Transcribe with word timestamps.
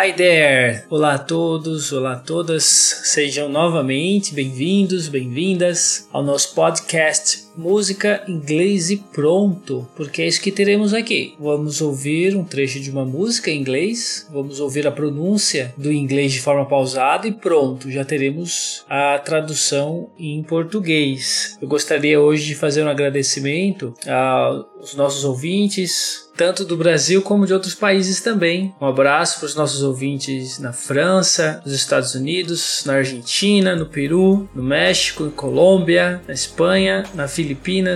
Hi 0.00 0.12
there! 0.12 0.84
Olá 0.88 1.14
a 1.14 1.18
todos, 1.18 1.92
olá 1.92 2.12
a 2.12 2.16
todas, 2.20 2.62
sejam 2.62 3.48
novamente 3.48 4.32
bem-vindos, 4.32 5.08
bem-vindas 5.08 6.08
ao 6.12 6.22
nosso 6.22 6.54
podcast 6.54 7.47
Música, 7.58 8.22
Inglês 8.28 8.88
e 8.88 8.96
Pronto, 8.96 9.86
porque 9.96 10.22
é 10.22 10.28
isso 10.28 10.40
que 10.40 10.52
teremos 10.52 10.94
aqui. 10.94 11.34
Vamos 11.40 11.80
ouvir 11.80 12.36
um 12.36 12.44
trecho 12.44 12.78
de 12.78 12.88
uma 12.88 13.04
música 13.04 13.50
em 13.50 13.60
inglês, 13.60 14.28
vamos 14.32 14.60
ouvir 14.60 14.86
a 14.86 14.92
pronúncia 14.92 15.74
do 15.76 15.90
inglês 15.90 16.32
de 16.32 16.40
forma 16.40 16.64
pausada 16.64 17.26
e 17.26 17.32
pronto, 17.32 17.90
já 17.90 18.04
teremos 18.04 18.84
a 18.88 19.18
tradução 19.18 20.08
em 20.18 20.40
português. 20.42 21.58
Eu 21.60 21.66
gostaria 21.66 22.20
hoje 22.20 22.46
de 22.46 22.54
fazer 22.54 22.84
um 22.84 22.88
agradecimento 22.88 23.92
aos 24.06 24.94
nossos 24.94 25.24
ouvintes, 25.24 26.28
tanto 26.36 26.64
do 26.64 26.76
Brasil 26.76 27.20
como 27.20 27.44
de 27.44 27.52
outros 27.52 27.74
países 27.74 28.20
também. 28.20 28.72
Um 28.80 28.86
abraço 28.86 29.40
para 29.40 29.46
os 29.46 29.56
nossos 29.56 29.82
ouvintes 29.82 30.60
na 30.60 30.72
França, 30.72 31.60
nos 31.66 31.74
Estados 31.74 32.14
Unidos, 32.14 32.84
na 32.86 32.94
Argentina, 32.94 33.74
no 33.74 33.86
Peru, 33.86 34.48
no 34.54 34.62
México, 34.62 35.26
em 35.26 35.30
Colômbia, 35.30 36.22
na 36.28 36.32
Espanha, 36.32 37.02
na 37.12 37.26
Filipinas, 37.26 37.47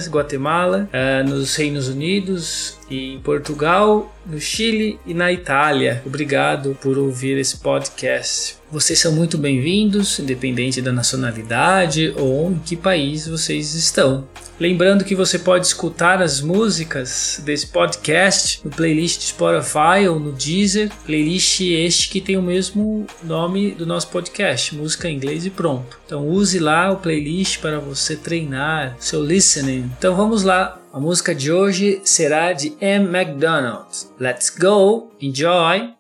Guatemala, 0.09 0.89
uh, 0.93 1.29
nos 1.29 1.57
Reinos 1.57 1.89
Unidos, 1.89 2.79
em 2.97 3.21
Portugal, 3.21 4.15
no 4.27 4.41
Chile 4.41 4.99
e 5.07 5.15
na 5.15 5.33
Itália. 5.33 6.03
Obrigado 6.05 6.77
por 6.81 6.99
ouvir 6.99 7.39
esse 7.39 7.59
podcast. 7.59 8.57
Vocês 8.71 8.99
são 8.99 9.13
muito 9.13 9.37
bem-vindos, 9.37 10.19
independente 10.19 10.81
da 10.81 10.93
nacionalidade 10.93 12.15
ou 12.17 12.51
em 12.51 12.59
que 12.59 12.75
país 12.75 13.29
vocês 13.29 13.75
estão. 13.75 14.27
Lembrando 14.59 15.05
que 15.05 15.15
você 15.15 15.39
pode 15.39 15.67
escutar 15.67 16.23
as 16.23 16.41
músicas 16.41 17.43
desse 17.45 17.67
podcast 17.67 18.61
no 18.65 18.71
playlist 18.71 19.21
Spotify 19.23 20.09
ou 20.09 20.19
no 20.19 20.33
Deezer, 20.33 20.91
playlist 21.05 21.61
este 21.61 22.09
que 22.09 22.21
tem 22.21 22.37
o 22.37 22.43
mesmo 22.43 23.07
nome 23.23 23.73
do 23.73 23.85
nosso 23.85 24.09
podcast, 24.09 24.75
música 24.75 25.09
em 25.09 25.17
inglês 25.17 25.45
e 25.45 25.51
pronto. 25.51 25.99
Então 26.07 26.27
use 26.29 26.59
lá 26.59 26.91
o 26.91 26.97
playlist 26.97 27.59
para 27.59 27.79
você 27.79 28.17
treinar 28.17 28.97
seu 28.99 29.23
listening. 29.23 29.91
Então 29.99 30.15
vamos 30.15 30.45
lá, 30.45 30.81
a 30.93 31.01
música 31.01 31.35
de 31.35 31.51
hoje 31.51 32.03
será 32.05 32.53
de 32.53 32.77
M. 32.79 33.09
McDonald. 33.09 33.89
Let's 34.21 34.51
go, 34.51 35.11
enjoy. 35.21 35.95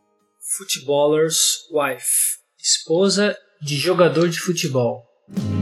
Footballer's 0.59 1.67
Wife 1.73 2.43
esposa 2.62 3.35
de 3.61 3.75
jogador 3.75 4.29
de 4.29 4.39
futebol. 4.39 5.03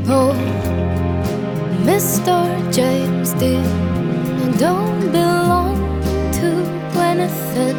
Oh, 0.09 0.35
Mr. 1.85 2.73
James 2.73 3.33
Dean, 3.35 3.63
don't 4.59 5.13
belong 5.13 5.77
to 6.33 7.01
anything. 7.01 7.77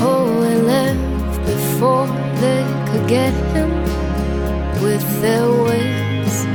Oh, 0.00 0.42
he 0.42 0.56
left 0.62 1.46
before 1.46 2.06
they 2.40 2.64
could 2.90 3.06
get 3.08 3.34
him 3.52 3.70
with 4.82 5.04
their 5.20 5.48
ways, 5.64 6.46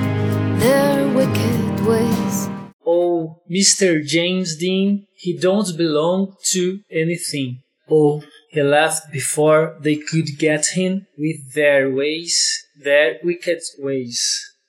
their 0.60 1.08
wicked 1.14 1.86
ways. 1.86 2.57
Oh, 2.90 3.42
Mr. 3.52 4.02
James 4.02 4.56
Dean, 4.58 5.06
he 5.14 5.38
don't 5.38 5.76
belong 5.76 6.36
to 6.54 6.80
anything. 6.90 7.60
Oh, 7.90 8.24
He 8.50 8.62
left 8.64 9.12
before 9.12 9.78
they 9.82 9.98
could 9.98 10.38
get 10.40 10.68
him 10.68 11.06
with 11.18 11.54
their 11.54 11.94
ways, 11.94 12.64
their 12.82 13.20
wicked 13.24 13.60
ways. 13.78 14.20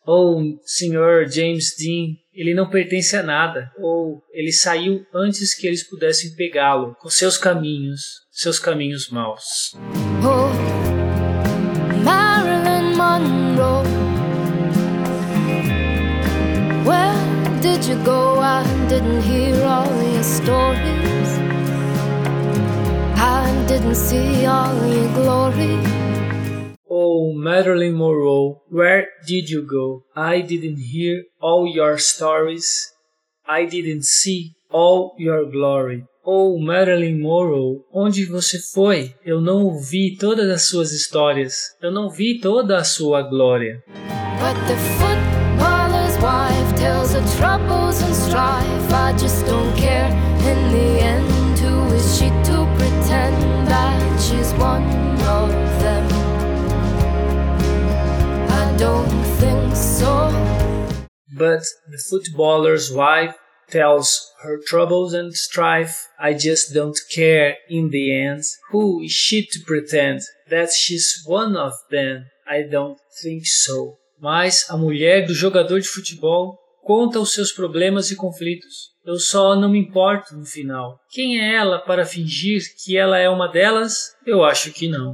Ou 0.06 0.58
Sr. 0.64 1.24
James 1.26 1.74
Dean, 1.78 2.16
ele 2.34 2.54
não 2.54 2.68
pertence 2.68 3.16
a 3.16 3.22
nada. 3.22 3.70
Ou 3.78 4.20
ele 4.32 4.52
saiu 4.52 5.06
antes 5.14 5.54
que 5.54 5.66
eles 5.66 5.88
pudessem 5.88 6.34
pegá-lo 6.34 6.96
com 7.00 7.08
seus 7.08 7.38
caminhos, 7.38 8.00
seus 8.32 8.58
caminhos 8.58 9.10
maus. 9.10 9.72
Oh, 10.24 10.50
Marilyn 12.02 12.96
Monroe, 12.96 13.77
didn't 18.98 19.22
hear 19.22 19.64
all 19.64 20.02
your 20.02 20.24
stories. 20.24 21.30
I 23.14 23.64
didn't 23.68 23.94
see 23.94 24.44
all 24.44 24.74
your 24.86 25.08
glory. 25.14 25.78
Oh, 26.90 27.32
Marilyn 27.32 27.96
Monroe, 27.96 28.60
where 28.68 29.06
did 29.24 29.50
you 29.50 29.62
go? 29.62 30.02
I 30.16 30.40
didn't 30.40 30.78
hear 30.78 31.22
all 31.40 31.64
your 31.72 31.96
stories. 31.98 32.92
I 33.46 33.66
didn't 33.66 34.04
see 34.04 34.54
all 34.68 35.14
your 35.16 35.44
glory. 35.46 36.04
Oh, 36.24 36.58
Marilyn 36.58 37.20
Monroe, 37.20 37.84
onde 37.92 38.24
você 38.24 38.58
foi? 38.58 39.14
Eu 39.24 39.40
não 39.40 39.62
ouvi 39.64 40.16
todas 40.16 40.50
as 40.50 40.66
suas 40.66 40.90
histórias. 40.90 41.54
Eu 41.80 41.92
não 41.92 42.10
vi 42.10 42.40
toda 42.40 42.76
a 42.76 42.84
sua 42.84 43.22
glória. 43.22 43.80
The 47.18 47.36
troubles 47.36 48.00
and 48.00 48.14
strife. 48.14 48.92
I 48.92 49.12
just 49.18 49.44
don't 49.44 49.76
care 49.76 50.06
in 50.06 50.72
the 50.72 51.00
end. 51.02 51.58
Who 51.58 51.92
is 51.92 52.16
she 52.16 52.28
to 52.28 52.56
pretend 52.78 53.66
that 53.66 54.20
she's 54.20 54.52
one 54.52 54.84
of 55.26 55.50
them? 55.82 56.06
I 58.48 58.72
don't 58.78 59.10
think 59.40 59.74
so. 59.74 60.30
But 61.32 61.64
the 61.90 61.98
footballer's 62.08 62.92
wife 62.92 63.34
tells 63.68 64.32
her 64.44 64.60
troubles 64.64 65.12
and 65.12 65.34
strife. 65.34 66.06
I 66.20 66.34
just 66.34 66.72
don't 66.72 67.00
care 67.12 67.56
in 67.68 67.90
the 67.90 68.14
end. 68.14 68.44
Who 68.70 69.00
is 69.02 69.10
she 69.10 69.44
to 69.44 69.58
pretend 69.66 70.20
that 70.50 70.70
she's 70.70 71.24
one 71.26 71.56
of 71.56 71.72
them? 71.90 72.26
I 72.48 72.62
don't 72.62 73.00
think 73.20 73.44
so. 73.44 73.98
Mas 74.20 74.70
a 74.70 74.76
mulher 74.76 75.26
do 75.26 75.34
jogador 75.34 75.80
de 75.80 75.88
futebol 75.88 76.56
conta 76.88 77.20
os 77.20 77.34
seus 77.34 77.52
problemas 77.52 78.10
e 78.10 78.16
conflitos. 78.16 78.94
Eu 79.04 79.18
só 79.18 79.54
não 79.54 79.68
me 79.68 79.78
importo 79.78 80.34
no 80.34 80.46
final. 80.46 80.98
Quem 81.10 81.38
é 81.38 81.54
ela 81.54 81.78
para 81.78 82.06
fingir 82.06 82.62
que 82.82 82.96
ela 82.96 83.18
é 83.18 83.28
uma 83.28 83.46
delas? 83.46 84.16
Eu 84.24 84.42
acho 84.42 84.72
que 84.72 84.88
não. 84.88 85.12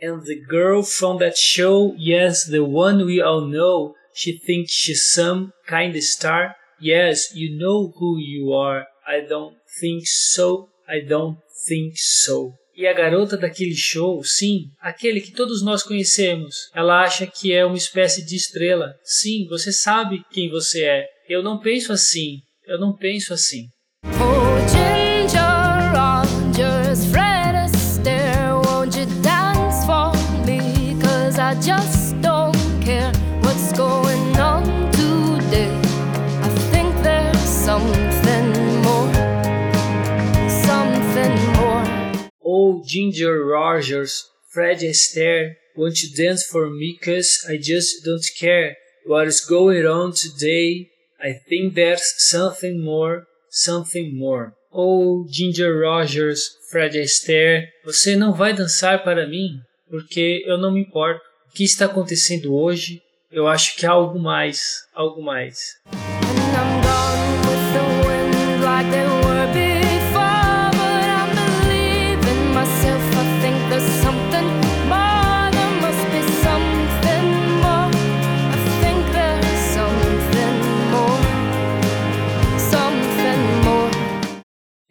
And 0.00 0.22
the 0.24 0.40
girl 0.48 0.82
from 0.82 1.18
that 1.18 1.36
show, 1.36 1.94
yes, 1.98 2.46
the 2.46 2.64
one 2.64 3.04
we 3.04 3.20
all 3.20 3.42
know, 3.42 3.97
She 4.18 4.32
thinks 4.32 4.72
she's 4.72 5.12
some 5.12 5.52
kind 5.68 5.94
of 5.94 6.02
star. 6.02 6.56
Yes, 6.80 7.32
you 7.36 7.56
know 7.56 7.92
who 7.96 8.18
you 8.18 8.52
are. 8.52 8.84
I 9.06 9.20
don't 9.20 9.54
think 9.80 10.08
so. 10.08 10.70
I 10.88 11.06
don't 11.06 11.38
think 11.68 11.92
so. 11.96 12.52
E 12.76 12.84
a 12.84 12.92
garota 12.92 13.36
daquele 13.36 13.76
show, 13.76 14.20
sim, 14.24 14.64
aquele 14.80 15.20
que 15.20 15.30
todos 15.30 15.62
nós 15.62 15.84
conhecemos, 15.84 16.68
ela 16.74 17.00
acha 17.00 17.28
que 17.28 17.52
é 17.52 17.64
uma 17.64 17.76
espécie 17.76 18.26
de 18.26 18.34
estrela. 18.34 18.92
Sim, 19.04 19.46
você 19.48 19.70
sabe 19.70 20.24
quem 20.32 20.50
você 20.50 20.84
é. 20.84 21.06
Eu 21.28 21.40
não 21.40 21.60
penso 21.60 21.92
assim. 21.92 22.38
Eu 22.66 22.80
não 22.80 22.96
penso 22.96 23.32
assim. 23.32 23.68
Oh, 24.04 24.97
Ginger 42.88 43.44
Rogers, 43.44 44.30
Fred 44.50 44.78
Astaire, 44.78 45.56
won't 45.76 46.02
you 46.02 46.08
dance 46.16 46.42
for 46.42 46.70
me 46.70 46.96
cause 46.96 47.44
I 47.46 47.58
just 47.58 48.02
don't 48.02 48.24
care 48.40 48.76
what 49.04 49.28
is 49.28 49.44
going 49.44 49.86
on 49.86 50.12
today. 50.12 50.88
I 51.22 51.34
think 51.48 51.74
there's 51.74 52.14
something 52.16 52.82
more, 52.82 53.26
something 53.50 54.16
more. 54.18 54.54
Oh, 54.72 55.26
Ginger 55.28 55.78
Rogers, 55.80 56.56
Fred 56.70 56.98
Astaire, 56.98 57.68
você 57.84 58.16
não 58.16 58.32
vai 58.32 58.54
dançar 58.54 59.04
para 59.04 59.26
mim? 59.26 59.60
Porque 59.90 60.42
eu 60.46 60.56
não 60.56 60.72
me 60.72 60.80
importo. 60.80 61.20
O 61.50 61.54
que 61.54 61.64
está 61.64 61.84
acontecendo 61.84 62.54
hoje? 62.54 63.02
Eu 63.30 63.46
acho 63.46 63.76
que 63.76 63.84
há 63.84 63.90
algo 63.90 64.18
mais, 64.18 64.86
algo 64.94 65.22
mais. 65.22 65.58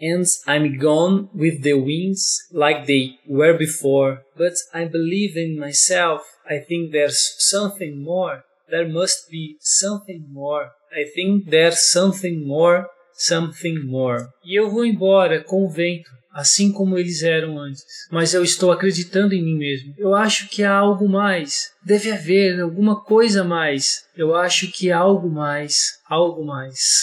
And 0.09 0.25
I'm 0.45 0.77
gone 0.77 1.29
with 1.33 1.63
the 1.63 1.73
winds 1.73 2.23
like 2.51 2.85
they 2.85 3.03
were 3.27 3.57
before. 3.57 4.11
But 4.37 4.53
I 4.73 4.85
believe 4.85 5.35
in 5.35 5.59
myself. 5.59 6.21
I 6.49 6.59
think 6.59 6.91
there's 6.91 7.35
something 7.39 7.93
more. 8.03 8.43
There 8.69 8.87
must 8.87 9.29
be 9.29 9.57
something 9.59 10.25
more. 10.31 10.71
I 10.91 11.03
think 11.15 11.49
there's 11.49 11.91
something 11.91 12.45
more, 12.45 12.85
something 13.13 13.85
more. 13.85 14.27
E 14.43 14.55
eu 14.59 14.69
vou 14.69 14.85
embora 14.85 15.43
com 15.43 15.65
o 15.65 15.69
vento, 15.69 16.09
assim 16.33 16.71
como 16.71 16.97
eles 16.97 17.23
eram 17.23 17.57
antes. 17.57 17.83
Mas 18.11 18.33
eu 18.33 18.43
estou 18.43 18.71
acreditando 18.71 19.33
em 19.33 19.43
mim 19.43 19.57
mesmo. 19.57 19.93
Eu 19.97 20.13
acho 20.15 20.47
que 20.49 20.63
há 20.63 20.73
algo 20.73 21.07
mais. 21.09 21.71
Deve 21.85 22.11
haver 22.11 22.59
alguma 22.61 23.01
coisa 23.03 23.43
mais. 23.43 24.05
Eu 24.15 24.35
acho 24.35 24.71
que 24.71 24.91
há 24.91 24.97
algo 24.99 25.29
mais, 25.29 25.93
algo 26.09 26.45
mais. 26.45 27.01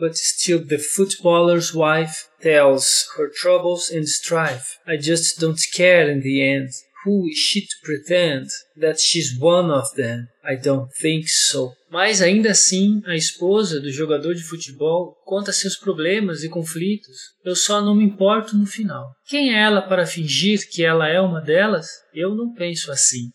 But 0.00 0.16
still 0.16 0.64
the 0.64 0.78
footballer's 0.78 1.74
wife 1.74 2.30
tells 2.40 3.06
her 3.18 3.28
troubles 3.28 3.90
and 3.90 4.08
strife. 4.08 4.78
I 4.86 4.96
just 4.96 5.38
don't 5.38 5.60
care 5.74 6.10
in 6.10 6.20
the 6.20 6.42
end. 6.42 6.70
Who 7.04 7.28
is 7.28 7.36
she 7.36 7.60
to 7.60 7.76
pretend 7.82 8.46
that 8.78 8.98
she's 8.98 9.38
one 9.38 9.70
of 9.70 9.94
them? 9.96 10.28
I 10.42 10.56
don't 10.56 10.90
think 11.00 11.28
so. 11.28 11.72
Mas 11.90 12.22
ainda 12.22 12.50
assim, 12.50 13.02
a 13.06 13.14
esposa 13.14 13.80
do 13.80 13.90
jogador 13.90 14.34
de 14.34 14.42
futebol 14.42 15.16
conta 15.26 15.52
seus 15.52 15.76
problemas 15.76 16.44
e 16.44 16.48
conflitos. 16.48 17.16
Eu 17.44 17.54
só 17.54 17.82
não 17.82 17.94
me 17.94 18.04
importo 18.04 18.56
no 18.56 18.66
final. 18.66 19.14
Quem 19.26 19.54
é 19.54 19.60
ela 19.60 19.82
para 19.82 20.06
fingir 20.06 20.66
que 20.70 20.82
ela 20.82 21.08
é 21.08 21.20
uma 21.20 21.40
delas? 21.40 21.86
Eu 22.14 22.34
não 22.34 22.54
penso 22.54 22.90
assim. 22.90 23.30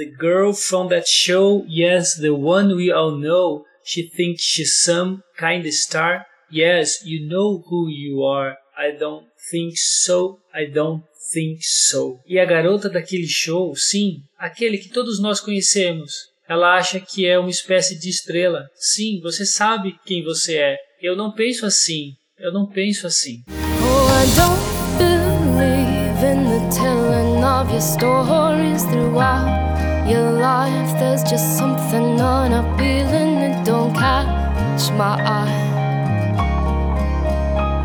The 0.00 0.10
girl 0.18 0.54
from 0.54 0.88
that 0.88 1.06
show, 1.06 1.62
yes, 1.68 2.14
the 2.14 2.34
one 2.34 2.74
we 2.74 2.90
all 2.90 3.18
know, 3.18 3.64
she 3.84 4.08
thinks 4.08 4.42
she's 4.42 4.80
some 4.80 5.22
kind 5.36 5.66
of 5.66 5.74
star. 5.74 6.24
Yes, 6.50 7.04
you 7.04 7.28
know 7.28 7.62
who 7.68 7.88
you 7.88 8.22
are. 8.24 8.56
I 8.78 8.92
don't 8.98 9.26
think 9.50 9.76
so. 9.76 10.38
I 10.54 10.64
don't 10.64 11.04
think 11.32 11.58
so. 11.62 12.18
E 12.26 12.38
a 12.38 12.46
garota 12.46 12.88
daquele 12.88 13.28
show, 13.28 13.74
sim, 13.76 14.22
aquele 14.38 14.78
que 14.78 14.88
todos 14.88 15.20
nós 15.20 15.38
conhecemos. 15.38 16.30
Ela 16.48 16.76
acha 16.76 16.98
que 16.98 17.26
é 17.26 17.38
uma 17.38 17.50
espécie 17.50 17.98
de 17.98 18.08
estrela. 18.08 18.66
Sim, 18.74 19.20
você 19.20 19.44
sabe 19.44 19.94
quem 20.06 20.24
você 20.24 20.56
é. 20.56 20.78
Eu 21.00 21.14
não 21.14 21.32
penso 21.32 21.66
assim. 21.66 22.14
Eu 22.38 22.52
não 22.52 22.66
penso 22.66 23.06
assim. 23.06 23.42
Oh, 23.48 24.10
Your 30.10 30.32
life, 30.32 30.98
there's 30.98 31.22
just 31.22 31.56
something 31.56 32.20
unappealing 32.20 33.36
that 33.42 33.64
don't 33.64 33.94
catch 33.94 34.90
my 34.98 35.14
eye. 35.22 35.54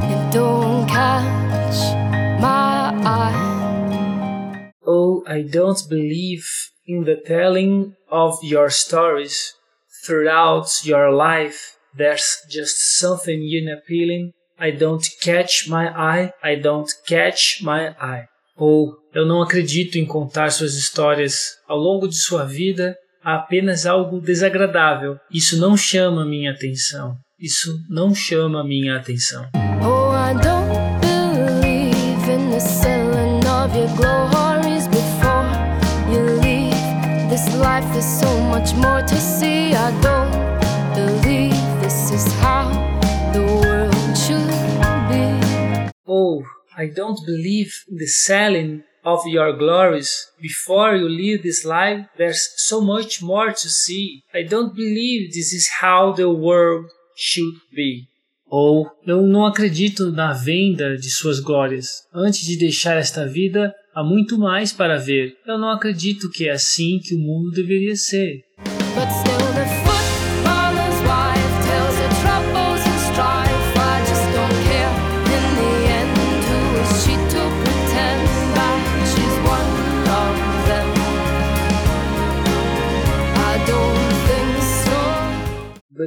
It 0.02 0.34
don't 0.34 0.88
catch 0.88 1.78
my 2.42 3.00
eye. 3.06 4.72
Oh, 4.88 5.24
I 5.28 5.44
don't 5.44 5.88
believe 5.88 6.50
in 6.88 7.04
the 7.04 7.18
telling 7.18 7.96
of 8.10 8.40
your 8.42 8.72
stories. 8.72 9.54
Throughout 10.04 10.84
your 10.84 11.12
life, 11.12 11.78
there's 11.96 12.42
just 12.50 12.98
something 12.98 13.40
unappealing. 13.40 14.32
I 14.58 14.72
don't 14.72 15.08
catch 15.22 15.70
my 15.70 15.90
eye. 15.90 16.34
I 16.42 16.56
don't 16.56 16.92
catch 17.06 17.62
my 17.62 17.90
eye. 18.02 18.30
Ou 18.58 18.94
eu 19.14 19.26
não 19.26 19.42
acredito 19.42 19.98
em 19.98 20.06
contar 20.06 20.50
suas 20.50 20.76
histórias 20.76 21.58
ao 21.68 21.78
longo 21.78 22.08
de 22.08 22.16
sua 22.16 22.46
vida 22.46 22.96
há 23.24 23.36
apenas 23.36 23.86
algo 23.86 24.22
desagradável. 24.22 25.18
Isso 25.32 25.60
não 25.60 25.76
chama 25.76 26.26
minha 26.26 26.52
atenção. 26.52 27.16
Isso 27.40 27.78
não 27.90 28.14
chama 28.14 28.64
minha 28.64 28.96
atenção. 28.96 29.50
Oh, 29.82 30.14
I 30.14 30.34
don't 30.42 31.00
believe 31.02 32.32
in 32.32 32.52
the 32.52 32.60
selling 32.60 33.46
of 33.46 33.76
your 33.76 33.90
glories 33.98 34.88
before 34.88 35.46
you 36.10 36.40
leave. 36.40 36.76
This 37.30 37.48
life 37.56 37.98
is 37.98 38.06
so 38.06 38.30
much 38.44 38.74
more 38.76 39.02
to 39.02 39.16
see. 39.16 39.74
I 39.74 39.92
don't 40.02 40.25
I 46.78 46.88
don't 46.88 47.24
believe 47.26 47.72
in 47.90 47.98
the 47.98 48.08
selling 48.08 48.84
of 49.04 49.26
your 49.28 49.58
glories. 49.58 50.28
Before 50.42 50.96
you 50.96 51.08
leave 51.08 51.44
this 51.44 51.64
life, 51.64 52.06
there's 52.18 52.42
so 52.58 52.82
much 52.82 53.22
more 53.22 53.52
to 53.52 53.70
see. 53.70 54.22
I 54.34 54.44
don't 54.44 54.76
believe 54.76 55.34
this 55.34 55.54
is 55.54 55.68
how 55.82 56.14
the 56.14 56.30
world 56.30 56.86
should 57.16 57.56
be. 57.74 58.04
Ou 58.48 58.88
eu 59.06 59.24
não 59.24 59.46
acredito 59.46 60.12
na 60.12 60.34
venda 60.34 60.96
de 60.98 61.10
suas 61.10 61.40
glórias. 61.40 62.04
Antes 62.14 62.42
de 62.42 62.58
deixar 62.58 62.96
esta 62.98 63.28
vida, 63.28 63.74
há 63.94 64.04
muito 64.04 64.38
mais 64.38 64.72
para 64.72 64.98
ver. 64.98 65.36
Eu 65.48 65.58
não 65.58 65.70
acredito 65.70 66.30
que 66.30 66.48
é 66.48 66.52
assim 66.52 67.00
que 67.00 67.16
o 67.16 67.20
mundo 67.20 67.52
deveria 67.52 67.96
ser. 67.96 68.46
but 68.96 69.25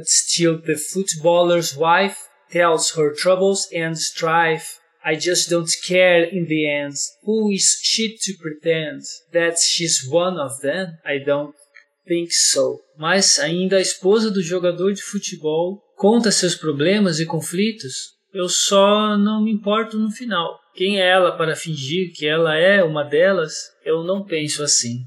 still 0.05 0.61
the 0.61 0.75
footballer's 0.75 1.75
wife 1.75 2.17
tells 2.51 2.91
her 2.91 3.13
troubles 3.13 3.67
and 3.73 3.97
strife. 3.97 4.79
I 5.03 5.15
just 5.15 5.49
don't 5.49 5.69
care 5.87 6.23
in 6.23 6.45
the 6.45 6.69
end. 6.69 6.95
Who 7.23 7.51
is 7.51 7.79
she 7.81 8.17
to 8.17 8.33
pretend 8.41 9.01
that 9.31 9.57
she's 9.59 10.05
one 10.09 10.37
of 10.37 10.59
them? 10.61 10.97
I 11.05 11.19
don't 11.19 11.55
think 12.07 12.31
so. 12.31 12.79
Mas 12.97 13.39
ainda 13.39 13.77
a 13.77 13.81
esposa 13.81 14.29
do 14.29 14.41
jogador 14.41 14.93
de 14.93 15.01
futebol 15.01 15.81
conta 15.95 16.31
seus 16.31 16.55
problemas 16.55 17.19
e 17.19 17.25
conflitos. 17.25 18.17
Eu 18.33 18.49
só 18.49 19.17
não 19.17 19.43
me 19.43 19.51
importo 19.51 19.97
no 19.97 20.11
final. 20.11 20.59
Quem 20.75 20.99
é 20.99 21.07
ela 21.07 21.31
para 21.31 21.55
fingir 21.55 22.13
que 22.13 22.25
ela 22.25 22.57
é 22.57 22.83
uma 22.83 23.03
delas? 23.03 23.53
Eu 23.83 24.03
não 24.03 24.23
penso 24.23 24.63
assim. 24.63 25.05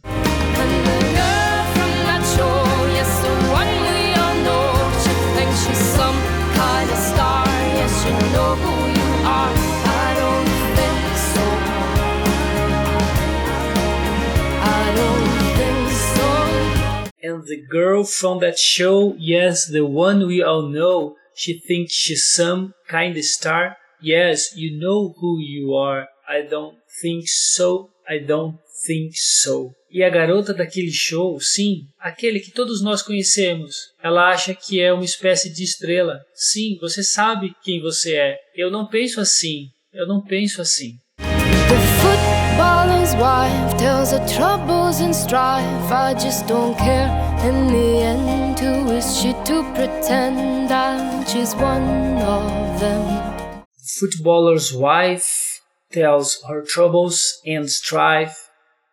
The 17.53 17.63
girl 17.71 18.03
from 18.03 18.41
that 18.41 18.59
show, 18.59 19.15
yes, 19.19 19.67
the 19.67 19.85
one 19.85 20.27
we 20.27 20.43
all 20.43 20.71
know, 20.71 21.17
she 21.35 21.61
thinks 21.61 21.93
she's 21.93 22.33
some 22.33 22.73
kind 22.89 23.15
of 23.15 23.25
star. 23.25 23.77
Yes, 24.01 24.57
you 24.57 24.81
know 24.81 25.15
who 25.21 25.39
you 25.39 25.75
are. 25.75 26.09
I 26.27 26.43
don't 26.49 26.79
think 27.03 27.29
so. 27.29 27.91
I 28.09 28.19
don't 28.19 28.59
think 28.87 29.13
so. 29.15 29.73
E 29.91 30.03
a 30.03 30.09
garota 30.09 30.55
daquele 30.55 30.91
show, 30.91 31.39
sim, 31.39 31.83
aquele 32.01 32.41
que 32.41 32.51
todos 32.51 32.83
nós 32.83 33.03
conhecemos, 33.03 33.77
ela 34.03 34.31
acha 34.31 34.55
que 34.55 34.81
é 34.81 34.91
uma 34.91 35.05
espécie 35.05 35.53
de 35.53 35.63
estrela. 35.63 36.21
Sim, 36.35 36.79
você 36.81 37.03
sabe 37.03 37.55
quem 37.63 37.83
você 37.83 38.15
é. 38.15 38.39
Eu 38.57 38.71
não 38.71 38.89
penso 38.89 39.21
assim. 39.21 39.67
Eu 39.93 40.07
não 40.07 40.23
penso 40.23 40.63
assim. 40.63 40.95
The 41.19 41.79
footballer's 42.01 43.15
wife 43.15 43.77
tells 43.79 44.13
her 44.13 44.25
troubles 44.27 45.01
and 45.03 45.13
strife. 45.13 45.93
I 45.93 46.15
just 46.19 46.47
don't 46.47 46.77
care. 46.79 47.32
In 47.43 47.67
the 47.67 47.99
end, 47.99 48.61
who 48.61 48.93
is 48.93 49.17
she 49.19 49.33
to 49.33 49.65
pretend 49.75 50.71
that 50.71 51.29
she's 51.29 51.57
one 51.57 52.23
of 52.23 52.79
them? 52.79 53.65
Footballer's 53.99 54.73
wife 54.73 55.61
tells 55.91 56.41
her 56.49 56.63
troubles 56.63 57.41
and 57.45 57.69
strife. 57.69 58.49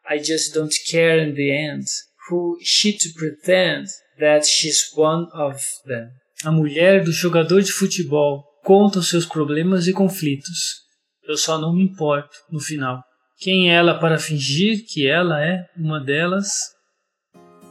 I 0.10 0.18
just 0.18 0.56
don't 0.56 0.74
care 0.90 1.20
in 1.20 1.36
the 1.36 1.52
end. 1.52 1.86
Who 2.30 2.58
is 2.60 2.68
she 2.68 2.98
to 2.98 3.10
pretend 3.16 3.86
that 4.20 4.48
she's 4.48 4.92
one 4.96 5.28
of 5.32 5.62
them? 5.86 6.10
A 6.44 6.52
mulher 6.52 7.04
do 7.04 7.12
jogador 7.12 7.62
de 7.62 7.72
futebol 7.72 8.46
conta 8.64 8.98
os 8.98 9.10
seus 9.10 9.28
problemas 9.28 9.86
e 9.86 9.94
conflitos. 9.94 10.82
Eu 11.24 11.38
só 11.38 11.60
não 11.60 11.76
me 11.76 11.84
importo 11.84 12.36
no 12.50 12.60
final. 12.60 13.04
Quem 13.38 13.70
é 13.70 13.76
ela 13.76 14.00
para 14.00 14.18
fingir 14.18 14.88
que 14.88 15.08
ela 15.08 15.40
é 15.40 15.66
uma 15.78 16.00
delas? 16.04 16.79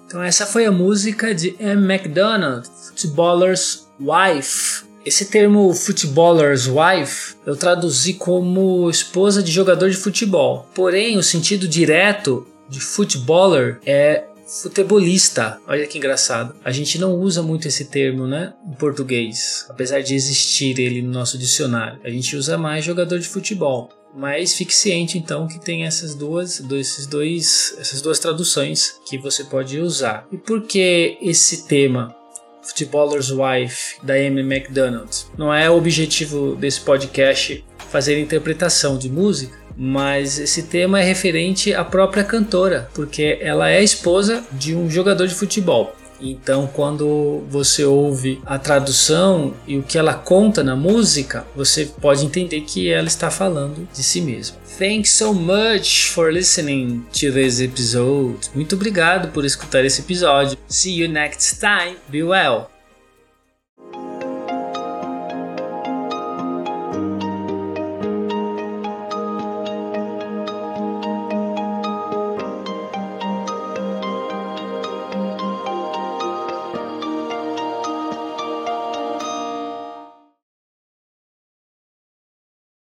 Então 0.08 0.22
essa 0.22 0.46
foi 0.46 0.64
a 0.64 0.72
música 0.72 1.34
de 1.34 1.54
M. 1.60 1.84
McDonald, 1.92 2.66
Footballer's 2.66 3.86
Wife. 4.00 4.88
Esse 5.04 5.26
termo 5.26 5.72
footballer's 5.74 6.66
wife 6.66 7.34
eu 7.46 7.54
traduzi 7.54 8.14
como 8.14 8.88
esposa 8.88 9.42
de 9.42 9.52
jogador 9.52 9.90
de 9.90 9.96
futebol. 9.96 10.66
Porém, 10.74 11.18
o 11.18 11.22
sentido 11.22 11.68
direto 11.68 12.46
de 12.68 12.80
footballer 12.80 13.80
é 13.84 14.24
futebolista. 14.46 15.58
Olha 15.66 15.86
que 15.86 15.98
engraçado. 15.98 16.54
A 16.64 16.70
gente 16.70 16.98
não 16.98 17.14
usa 17.14 17.42
muito 17.42 17.68
esse 17.68 17.84
termo, 17.84 18.26
né, 18.26 18.54
em 18.66 18.74
português, 18.74 19.66
apesar 19.68 20.00
de 20.00 20.14
existir 20.14 20.78
ele 20.80 21.02
no 21.02 21.12
nosso 21.12 21.36
dicionário. 21.36 22.00
A 22.02 22.08
gente 22.08 22.34
usa 22.34 22.56
mais 22.56 22.84
jogador 22.84 23.18
de 23.18 23.28
futebol. 23.28 23.90
Mas 24.14 24.54
fique 24.54 24.74
ciente 24.74 25.18
então 25.18 25.46
que 25.46 25.60
tem 25.60 25.84
essas 25.84 26.14
duas, 26.14 26.60
esses 26.60 27.06
dois, 27.06 27.76
essas 27.78 28.00
duas 28.00 28.18
traduções 28.18 29.00
que 29.06 29.18
você 29.18 29.44
pode 29.44 29.78
usar. 29.78 30.26
E 30.32 30.36
por 30.36 30.62
que 30.62 31.18
esse 31.20 31.66
tema 31.66 32.16
Footballer's 32.62 33.30
Wife, 33.30 33.96
da 34.02 34.14
Amy 34.14 34.40
McDonald. 34.40 35.10
Não 35.36 35.52
é 35.52 35.70
o 35.70 35.76
objetivo 35.76 36.54
desse 36.54 36.80
podcast 36.80 37.64
fazer 37.88 38.20
interpretação 38.20 38.98
de 38.98 39.08
música, 39.08 39.56
mas 39.76 40.38
esse 40.38 40.64
tema 40.64 41.00
é 41.00 41.04
referente 41.04 41.72
à 41.72 41.84
própria 41.84 42.24
cantora, 42.24 42.90
porque 42.94 43.38
ela 43.40 43.70
é 43.70 43.82
esposa 43.82 44.44
de 44.52 44.74
um 44.74 44.90
jogador 44.90 45.26
de 45.26 45.34
futebol. 45.34 45.94
Então, 46.20 46.66
quando 46.66 47.44
você 47.48 47.84
ouve 47.84 48.40
a 48.44 48.58
tradução 48.58 49.54
e 49.66 49.78
o 49.78 49.82
que 49.82 49.98
ela 49.98 50.14
conta 50.14 50.62
na 50.62 50.76
música, 50.76 51.46
você 51.54 51.86
pode 51.86 52.24
entender 52.24 52.60
que 52.62 52.88
ela 52.90 53.06
está 53.06 53.30
falando 53.30 53.88
de 53.92 54.02
si 54.02 54.20
mesma. 54.20 54.56
Thanks 54.78 55.12
so 55.12 55.34
much 55.34 56.10
for 56.10 56.32
listening 56.32 57.04
to 57.12 57.32
this 57.32 57.60
episode. 57.60 58.48
Muito 58.54 58.74
obrigado 58.76 59.32
por 59.32 59.44
escutar 59.44 59.84
esse 59.84 60.00
episódio. 60.00 60.56
See 60.68 61.00
you 61.00 61.08
next 61.08 61.58
time. 61.60 61.96
Be 62.08 62.22
well. 62.22 62.77